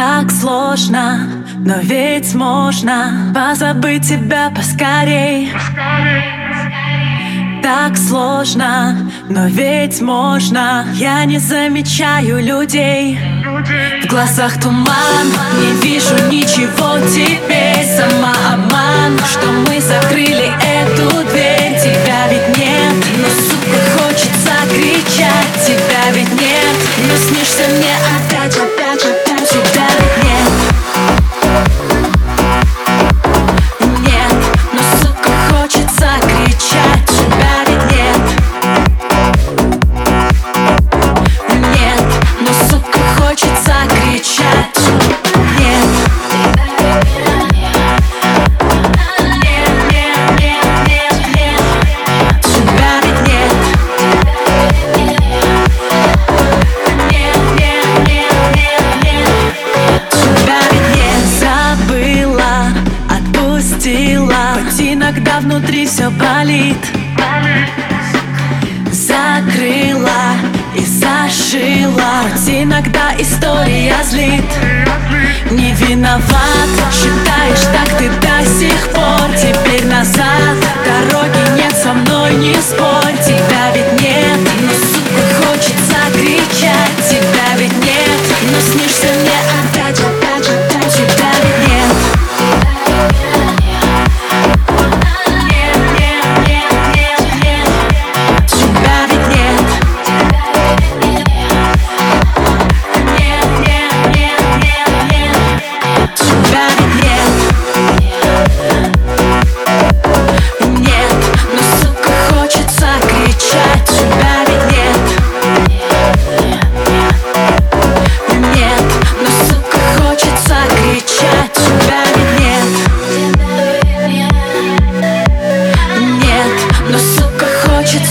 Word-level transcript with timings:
Так 0.00 0.30
сложно, 0.30 1.28
но 1.58 1.74
ведь 1.82 2.34
можно 2.34 3.30
Позабыть 3.34 4.08
тебя 4.08 4.48
поскорей. 4.48 5.52
Так 7.62 7.98
сложно, 7.98 8.96
но 9.28 9.46
ведь 9.48 10.00
можно. 10.00 10.86
Я 10.94 11.22
не 11.26 11.38
замечаю 11.38 12.42
людей. 12.42 13.18
В 14.02 14.06
глазах 14.06 14.58
туман, 14.58 15.26
не 15.60 15.72
вижу 15.82 16.14
ничего 16.30 16.98
теперь 17.14 17.84
Сама 17.84 18.32
обман, 18.54 19.18
что 19.30 19.48
мы 19.66 19.82
закрыли 19.82 20.50
эту 20.64 21.10
дверь. 21.28 21.78
Тебя 21.78 22.26
ведь 22.30 22.56
нет, 22.56 22.94
но 23.18 23.28
сука 23.28 23.80
хочется 23.98 24.52
кричать. 24.70 25.66
Тебя 25.66 26.10
ведь 26.14 26.40
нет, 26.40 26.76
но 27.06 27.16
снишься 27.18 27.49
отпустила 63.80 64.58
Хоть 64.64 64.80
иногда 64.80 65.40
внутри 65.40 65.86
все 65.86 66.10
болит. 66.10 66.76
Закрыла 68.92 70.34
и 70.76 70.84
зашила. 70.84 72.24
Хоть 72.32 72.54
иногда 72.54 73.14
история 73.18 73.96
злит. 74.04 74.44
Не 75.50 75.72
виноват, 75.72 76.59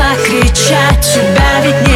закричать 0.00 1.00
тебя 1.12 1.60
ведь 1.62 1.86
не 1.86 1.89